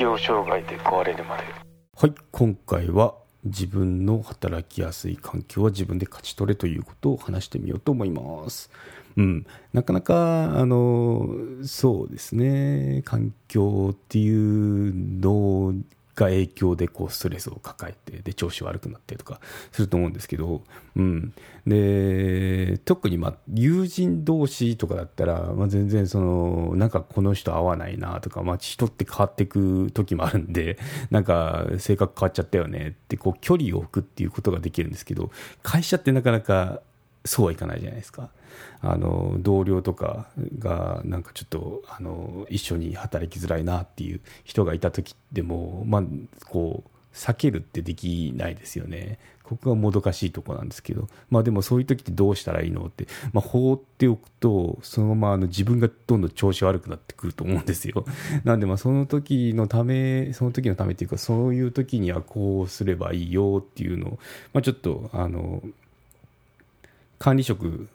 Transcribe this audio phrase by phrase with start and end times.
[0.00, 1.42] 適応障害で壊れるまで。
[1.94, 2.14] はい。
[2.30, 8.70] 今回は自分の働きやすい環境は自分で勝ち取れということを話してみようと思います。
[9.18, 11.28] うん、なかなかあの
[11.64, 13.02] そうですね。
[13.04, 15.74] 環境っていうの
[16.14, 19.40] が影響でこうストレスを抱えてで調子悪くなってとか
[19.72, 20.62] すると思うんですけど、
[20.96, 21.32] うん、
[21.66, 30.78] で特にまあ友人同士とかだったら、まあ、全然そのなんかこの人合わないなとか、まあ、人って変わっていく時もあるんで
[31.10, 35.30] なんか性格変わっちゃったよねってこう距離を置くっていうことができるんですけど
[35.62, 36.80] 会社ってなかなか
[37.24, 38.30] そうはいかないじゃないですか。
[38.80, 40.28] あの同僚とか
[40.58, 46.02] がなんかちょっとあの一緒に働きづらいなっていう人がいた時でも、まあ、
[46.46, 49.18] こう避けるってできないですよね。
[49.50, 58.04] ここがもどかしいとこなんですけど、まあでもそういう時ってどうしたらいいのって、まあ放っておくと、そのままあの自分がどんどん調子悪くなってくると思うんですよ。
[58.44, 64.18] なんでまあその時のため、その時のためっていうか、そういう時にはこうすればいいよっていうのを、
[64.52, 65.64] まあちょっとあの、
[67.18, 67.88] 管理職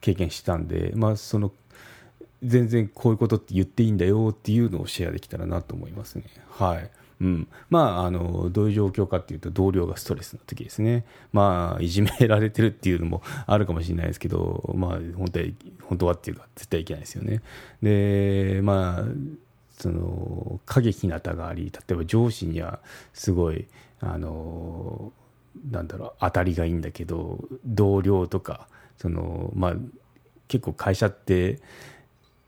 [0.00, 1.52] 経験したんで、まあ、その
[2.42, 6.24] 全然こういうことって言っていいんだよっていうのをシェアできたらなと思いますね。
[6.50, 6.90] はい
[7.20, 11.04] うん、まあ、あの、どういう状況かっていうと、同僚がストレスの時ですね。
[11.32, 15.46] まあ、いじめられてるっていうのもあるかもしれないですけど、まあ、本当は、
[15.82, 17.42] 本当はっていうか、絶対いけないですよね。
[17.82, 19.04] で、まあ、
[19.78, 22.78] その、過激なたがあり、例えば上司には、
[23.12, 23.66] すごい、
[23.98, 25.12] あの、
[25.72, 28.68] なんだろう、当たりがいいんだけど、同僚とか、
[28.98, 29.74] そのまあ、
[30.48, 31.60] 結構会社って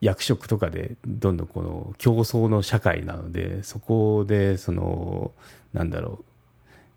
[0.01, 5.33] 役職とかでどんどんこの競争の社会なのでそこでその
[5.73, 6.25] なんだろう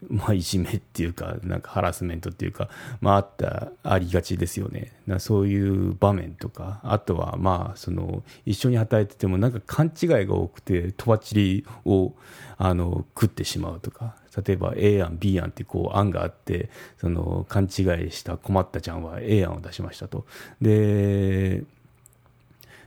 [0.10, 2.70] まあ、いじめっていうか、なんかハラスメントっていうか、
[3.02, 4.92] まあ、あった、ありがちですよね。
[5.20, 12.14] そういう場面とか、あとは、まあ、その、一緒に働いてても、なんか勘違いが多くて、とばっちりを、
[12.58, 17.70] あの、食ってしまうとか、例えば A 案 B 案ってこう案があってその勘違い
[18.12, 20.26] した困ったちゃんは A 案を出しましたと
[20.60, 21.64] で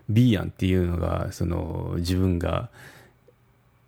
[0.08, 2.68] B 案っていうのがその自分が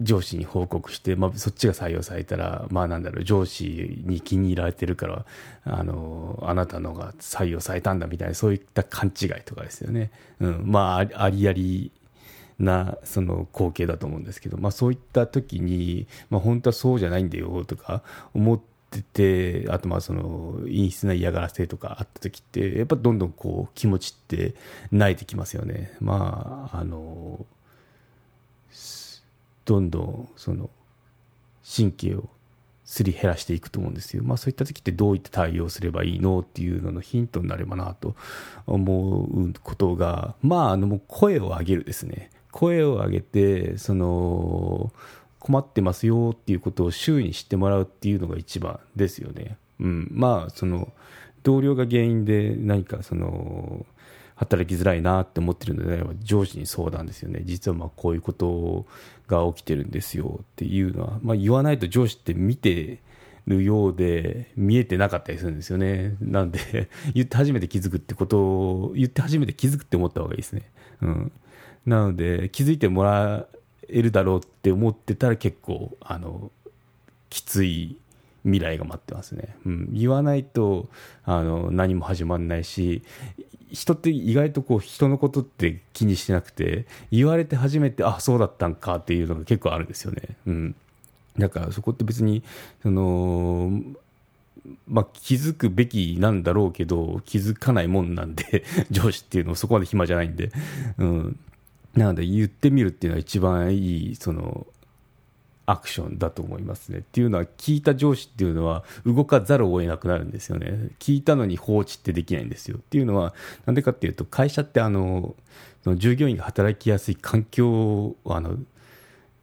[0.00, 5.26] 上司に報告して、まあ、そっちが採用されたら、まあなんだろう、上司に気に入られてるから、
[5.64, 10.10] あの、あなたのが採用されたんだみたいな、そういった勘違いとかですよね。
[10.40, 10.62] うん。
[10.66, 11.90] まあ、ありあり
[12.58, 18.02] なその光景だと思うんですけど、まあ、そういった時に、まあ、本当はそうじゃないんだよとか
[18.34, 24.54] 思っててあとまあその陰湿な嫌がらせとかあった時ってやっぱどんどんこう気持ちって
[24.90, 25.92] 泣いてきますよね。
[26.00, 27.44] まああの
[29.68, 30.70] どんどんその
[31.76, 32.30] 神経を
[32.86, 34.22] すり減らしていくと思うんですよ。
[34.24, 38.16] まあそういった時ってどういった対応すればいいのっていうののヒントになればなと
[38.66, 42.30] 思うことが、まああのもう声を上げるですね。
[42.50, 44.90] 声を上げてその
[45.38, 49.58] 困ってますよっていうことを周囲に知ってもらうっていうのが一番ですよね。
[49.80, 50.90] うん、まあその
[51.42, 53.84] 同僚が原因で何かその
[54.38, 57.42] 働きづらいなって思ってるのであれば上司に相談ですよね。
[57.44, 58.86] 実はまあこういうこと
[59.26, 63.00] が起きてるんですよっていうのは、まあ、言わないと上司って見て
[63.48, 66.16] るようで見えてなかったりするんですよね。
[66.20, 70.70] なんで 言って初めて気づくってことを言って初めて気づくって思った方がいいですね。
[71.02, 71.32] うん。
[71.84, 73.46] なので気づいてもら
[73.88, 76.52] えるだろうって思ってたら結構あの
[77.28, 77.96] きつい
[78.44, 80.88] 未来が待ってますね、うん、言わないと
[81.24, 83.02] あの何も始まらないし
[83.70, 90.74] 人って意外とこう人のことって気にしてなくて言われて初めてあそうだったんかっていうのが結構あるんですよね、うん、
[91.38, 92.42] だからそこって別に
[92.82, 93.82] その
[94.86, 100.50] まあ、気づくべきなんだろうけど気づかないもんなんで 上司っていうのはそこまで暇じゃないんで、
[100.98, 101.38] うん、
[101.94, 104.66] なので言ってみるっていうのは一番いいその
[105.70, 107.00] アクションだと思いますね。
[107.00, 110.88] っていうのは聞いた上司っていうのは動かざるを得なくなるんですよね。
[110.98, 112.78] 聞いたのに放置ってできないんですよ。
[112.78, 113.34] っていうのは
[113.66, 115.36] なんでかっていうと会社ってあの
[115.84, 118.56] その従業員が働きやすい環境をあの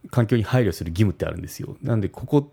[0.10, 1.78] 環境に配慮する義務ってあるんですよ。
[1.84, 2.52] なんでここ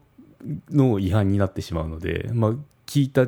[0.71, 2.53] の違反になってしまうので、まあ、
[2.87, 3.27] 聞いた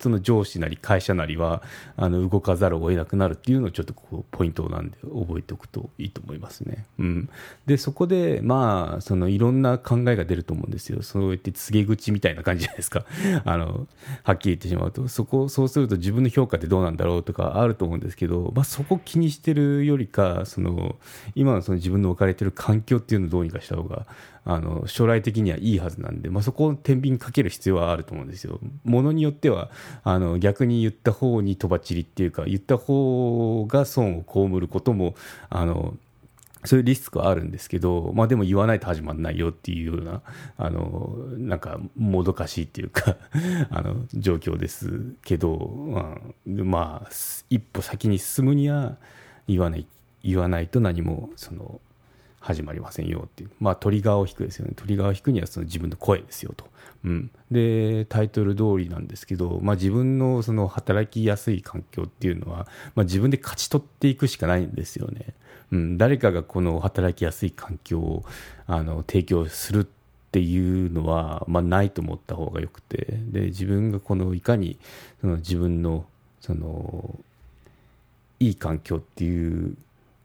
[0.00, 1.62] その上司なり会社なりは
[1.96, 6.86] あの動かざるを得なくなるっていうのをちょっとこうポイントなんで覚えておくといいと思いますね。
[6.98, 7.28] うん、
[7.66, 11.02] でそこでまあそのいろんな考えが出ると思うんですよ。
[11.02, 13.04] そうやって告げ口みたいな感じじゃないですか。
[13.44, 13.86] あの
[14.22, 20.96] はっきり言ってしまうとそこそうすると自分の評価ってどうなんだろうとかあると思うんですけど、まあ、そこ気にしてるよりかその
[21.34, 24.06] 今のその自分の置かれてる環境っていうのをどうにかした方が
[24.44, 28.58] あの将来的にはいいはずなんで、まあ、そこを天秤かける必要はあると思うんですよ。
[28.84, 29.70] ものによっては
[30.04, 35.14] あの逆に言った方にとばっちりっていうか言った方が損を被ることも
[35.50, 35.94] あの
[36.64, 40.22] そういうリスクはあるんですけど、まあ、でも言わないと始まらないよっていうような、
[40.56, 43.16] あのなんかもどかしいっていうか
[43.70, 47.10] あの状況ですけど、まあ、まあ、
[47.48, 48.96] 一歩先に進むには
[49.46, 49.86] 言わない
[50.24, 51.80] 言わないと何もその
[52.40, 56.66] 始まりませんよっていう、まあ、トリガーを引くですよね、トリガーを引くにはその自分の声ですよと。
[57.04, 65.34] うん、でタイトル通りなんですけど、まあ、自分のその働きやすい環境っていうのは、まあ、自分で勝ち取っていくしかないんですよね。
[65.70, 68.24] うん、誰かがこの働きやすい環境を
[68.66, 69.86] あの提供するっ
[70.30, 73.18] ていうのは、まあ、ないと思った方がよくて。
[73.30, 74.78] で自分がこのいかに
[75.20, 76.04] その自分の
[76.40, 77.18] その
[78.40, 79.76] いい環境っていう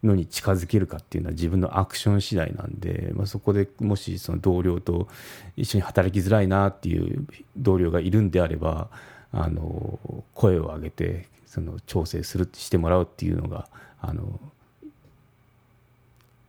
[0.03, 5.07] のに近づけるかっていうのは自分のアクション次第なんで、まあ、そこでもしその同僚と
[5.55, 8.89] 一緒に働きづらいなっていう同僚がいるんであれば
[9.31, 9.99] あの
[10.33, 13.67] 声を上げてその調整するしてもらうっていうのが
[14.01, 14.39] あの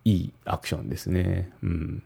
[0.04, 1.50] いいアクションですね。
[1.62, 2.02] うん。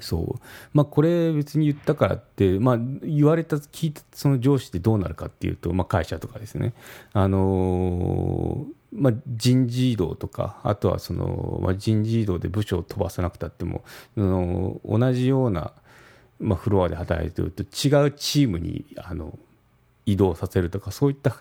[0.00, 0.40] そう。
[0.72, 6.74] まあ、これ別に言ったからって、まあ、言われた、聞いたその上司ってどうなるかっていうと、まあ、会社とかですね、
[7.12, 13.84] あのー、まあ、人事異動とか、あとはその、まあ、人事異動で部署を飛ばさなくたっても、
[14.16, 15.72] あの同じような、
[16.38, 19.36] まあ、フロアで働いてると、違うチームにあの
[20.06, 21.36] 移動させるとか、そういった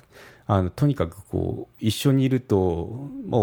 [0.48, 3.42] あのとにかくこう一緒にいると、まあ、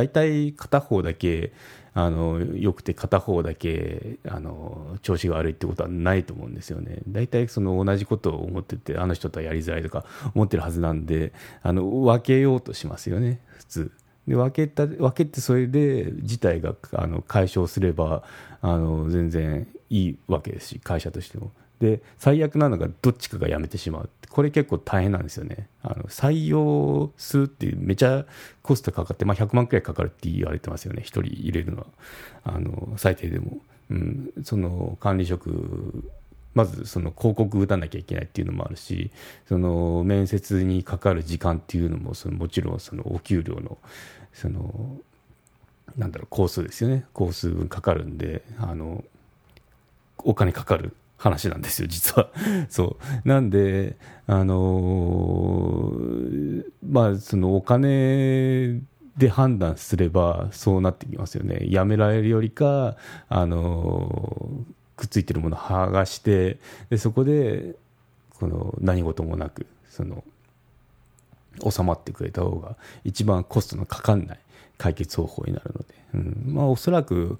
[0.00, 1.52] 大体片方だけ
[1.92, 7.00] あのよくて片方だけあの調子が悪いってことはないと思うんですよね。
[7.06, 13.92] 大体その同じことを思っててあの人とはやりづらいとか思ってるはずなんであの分けようとしますよね普通。
[14.30, 18.22] で分けた分けてそれで事態があの解消すれば
[18.62, 21.50] あの全然いいわけですし会社としても。
[21.80, 24.10] で最悪なのがどっちかが辞めてしまう。
[24.28, 25.66] これ結構大変なんですよね。
[25.82, 28.26] あの採用するっていうめちゃ
[28.62, 31.00] コストかかって、まあ、100万くらいかかるって言われてますよね。
[31.00, 31.86] 1人入れるのは。
[32.44, 33.58] あの最低でも、
[33.90, 36.04] うん、その管理職
[36.54, 39.10] まずその広告打たなきゃいけないっていうのもあるし
[39.48, 43.78] その面接にかかる時間っていうのもそのもちろんそのお給料の
[44.32, 44.98] その
[45.96, 49.04] なんだろう工数ですよね工数分かかるんであの
[50.18, 52.30] お金かかる話なんですよ、実は。
[52.70, 53.28] そう。
[53.28, 55.92] なんで、あの、
[56.82, 58.80] まあ、そのお金
[59.18, 61.66] で判断すればそうなってきますよね。
[61.68, 62.96] やめられるよりか、
[63.28, 64.64] あの、
[65.00, 66.58] くっついてるものを剥がして、
[66.90, 67.74] でそこで、
[68.38, 70.22] この何事もなく、その、
[71.68, 74.38] 収まってくれた方が一番コストのかかんない
[74.78, 77.38] 解決方法になるので、うん、まあおそらく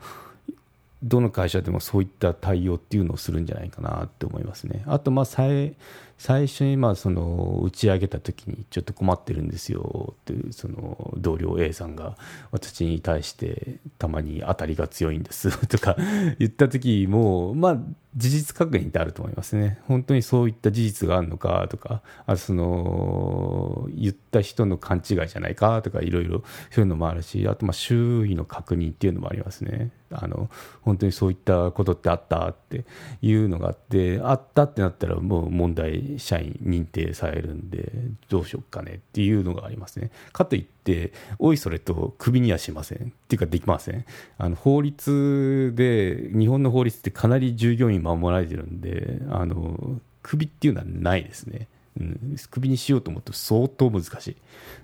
[1.03, 4.83] どの会社でもそういった対応っていうのをするんじゃないかなって思いますね。
[4.87, 5.75] あと、まあ最、
[6.21, 12.19] 最初にまあその打ち上げた時にちょっと困ってるんですよっていうその同僚 A さんが
[12.53, 15.97] 私に対してたまに当たりが強いんです とか
[16.39, 17.79] 言った時もまあ
[18.17, 19.79] 事実確認ってあると思いますね。
[19.87, 29.91] 本当にそういった事実があるのかとかあその言った人の勘違いじゃないかとかいろいろそういうのもあるしあとまあ周囲の確認っていうのもありますね。
[30.13, 30.51] あの
[30.83, 32.49] 本当にそういったことってあった？
[32.49, 32.85] って
[33.23, 37.93] いうのがあってあったってなったらもう問題社員認定されるんで、
[38.29, 40.11] どうしよっかねっていうのがありますね。
[40.33, 42.99] かといって、おいそれとクビにはしません。
[42.99, 44.05] っていうかできません。
[44.39, 51.69] あの法律で、日本の法律ってかなり従業員守られてるんで、あの、クビっていうのはないですね。
[51.99, 54.37] うん、クビにしようと思うと相当難しい。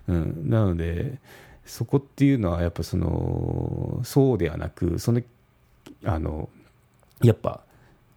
[0.08, 1.18] うん、なので、
[1.64, 5.20] そこっていうのはやっぱその、そうではなく、その、
[6.04, 6.48] あの、
[7.22, 7.60] やっぱ、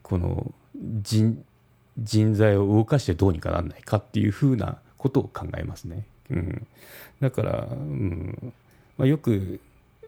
[0.03, 1.43] この人
[1.97, 6.05] 人材を動かしてどうにかならないかっていうふうなことを考えますね。
[6.29, 6.67] うん、
[7.19, 8.53] だから、うん。
[8.97, 9.59] まあ、よく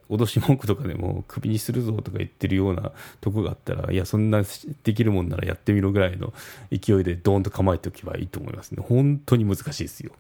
[0.10, 4.44] 脅し文句とかでもクビにするぞとか言ってるようなとこがあったらいやそんな
[4.84, 6.34] できるもんならやってみろぐらいの
[6.70, 8.84] 勢いでドーンと構えておけばいいと思いますね。
[8.86, 10.12] 本当に難しいですよ。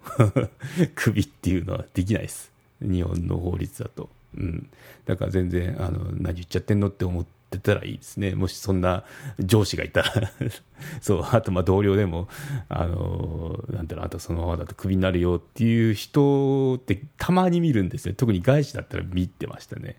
[0.95, 2.51] クビっていうのはできないです。
[2.81, 4.69] 日本の法律だと、うん、
[5.05, 8.33] だから全然あの何言っちゃってんのって思ってってたらいいですね。
[8.33, 9.03] もしそんな
[9.39, 10.11] 上司がいたら
[11.01, 12.29] そう、あとまあ同僚でも、
[12.69, 18.15] あの、なんだろう、あとそのままだとクビになるよっていう人ってたまに見るんですよ。
[18.15, 19.97] 特に外資だったら見てましたね。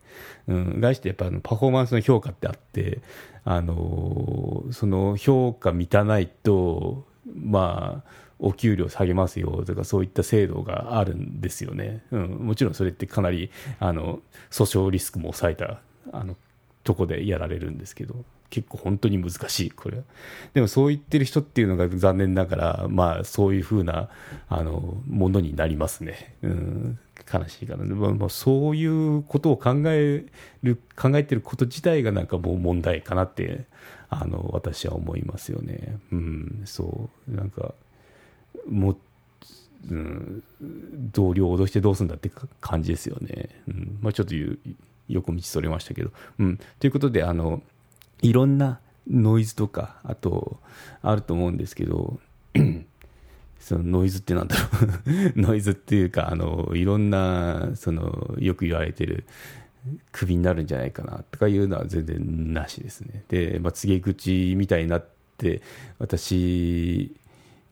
[0.49, 3.03] うん、外資ってやっぱあのパフォーマンスの評価ってあって、
[3.45, 15.81] あの、その評価満たないと、まあ、お給料下げますよとかそういった制度があるんですよね、うん、もちろんそれってかなりあの訴訟リスクも抑えた
[16.13, 16.37] あの
[16.85, 20.03] とこでやられるんですけど、結構本当に難しい、これ。
[20.53, 24.11] でもそう言ってる人っていうのが残念ながら、まあそういうふうな、
[24.49, 26.37] あの、ものになりますね。
[26.43, 26.99] うん。
[27.33, 30.25] 悲しいからね、まあ、まあそういうことを考え
[30.63, 33.65] る考えてること自体がなんかもう問題かなって
[34.09, 35.99] あの私は思いますよね。
[36.11, 37.75] うん、そうなんか
[38.69, 38.97] も
[39.91, 40.43] う、ん、
[41.13, 43.49] 同僚を脅してどうするんだって感じですよね。
[43.69, 44.35] うんまあ、ちょっと
[45.09, 46.11] 横道それましたけど。
[46.39, 47.63] うん、ということであの
[48.23, 48.81] いろんな
[49.11, 50.59] ノイズとかあと
[51.03, 52.21] あると思うんですけど
[53.59, 54.63] そのノイズってなんだろ
[55.07, 55.33] う。
[55.41, 59.25] ノイズっていうかあのいろんなそのよく言われてる
[60.13, 63.25] クビになるんじゃないかなとかいうのは全然なしですね。
[63.29, 65.07] で、まあ、告げ口みたいになっ
[65.37, 65.63] て
[65.99, 67.15] 私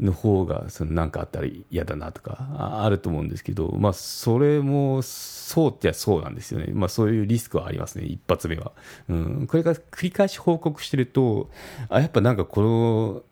[0.00, 8.72] の方がその何かあったら嫌だなとかあると思うんですけど、まあ、それもそうってそうなんですよね、まあ、そういうリスクはありますね、一発目は。
[9.08, 11.50] うん、これから繰り返し報告してると、
[11.88, 13.22] あやっぱなんかこの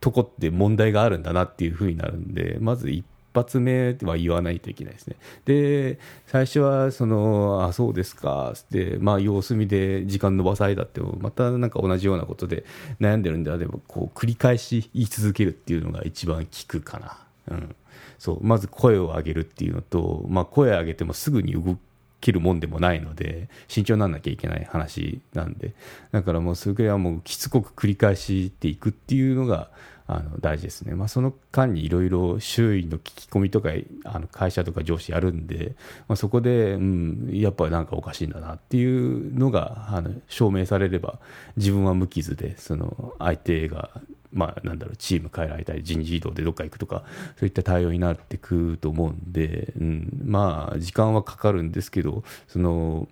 [0.00, 3.04] とこって問題があるんだなっていうふうになるんで、まず一
[3.34, 5.16] 発目は言わないといけないですね。
[5.44, 12.64] で、最初は、その、あ、そうですか、って、まあ、様子見で時間延ばされたって、またなんか同じようなことで
[13.00, 17.18] 悩んでるんであれば、こう、繰り返し言い続けるっていうのが一番効くかな。
[17.48, 17.76] うん。
[18.18, 21.76] そう、まず声を上げるっていうのと、まあ、声を上げてもすぐに動
[22.24, 25.74] けるもんでもないので、慎重にならなきゃいけない話なんで、
[26.10, 29.70] だからもうそれくらいはもうきつこく繰り返していくっていうのが、
[30.06, 33.70] あの大事ですね、まあ、その間にいろいろ周囲の聞き込みとか
[34.04, 35.74] あの会社とか上司やるんで、
[36.08, 41.20] まあ、そこで、うん、やっぱなんかおかしいんだなっていうのがあの証明されれば
[41.56, 43.90] 自分は無傷でその相手が、
[44.30, 47.04] まあ、なんだろうチーム変えられたり人事異動でどっか行くとか
[47.38, 53.08] そういった対応になってくると思うんで、うん、まあ時間はかかるんですけどその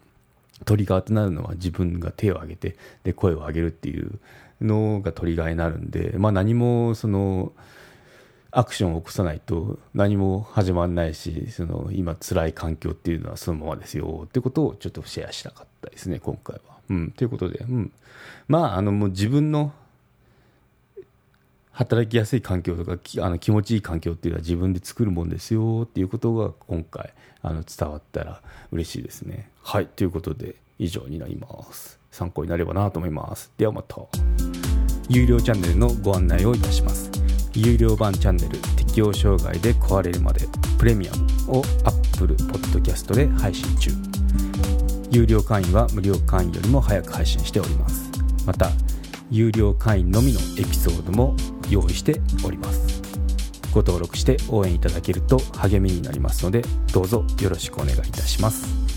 [0.64, 4.18] トリガーとなるのは自分が手を挙げてで声を上げるっていう
[4.60, 7.52] のがトリガーになるんで、まあ、何もその
[8.50, 16.76] アクションを起こさないと何も始まらないしその今辛い環境っていうのはそのままですよってことをちょっとシェアしたかったですね今回は。
[16.90, 17.92] うん、ということで、うん、
[18.48, 19.72] まああのもう自分の
[21.72, 29.50] 働きやすい環境とかあの気持ちいい環境っていうのは自分で作るもんですよっていうことが今回あの伝わったら嬉しいですね。
[29.62, 31.98] はいということで以上になります。
[32.10, 33.50] 参考になればなと思います。
[33.56, 33.96] ではまた。
[35.08, 37.10] 有料チャンネルのご案内をいたします。
[37.54, 40.46] 有料版チャンネル適応障害で壊れるまで
[40.78, 43.90] プレミアムを Apple Podcast で配信中。
[45.10, 48.10] 有料会員は無料会員よりも早く配信しております。
[48.46, 48.70] また、
[49.30, 51.36] 有料会員のみのエピソードも
[51.72, 53.02] 用意しております。
[53.72, 56.62] ご登録して応援いただけると励みになりますので
[56.92, 58.91] どうぞよろしくお願いいたします。